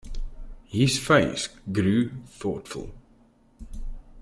[0.65, 2.89] His face grew thoughtful.